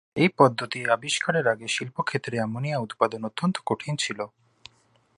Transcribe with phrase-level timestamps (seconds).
[0.15, 4.19] এই পদ্ধতি আবিষ্কারের আগে শিল্পক্ষেত্রে অ্যামোনিয়া উৎপাদন অত্যন্ত কঠিন ছিল।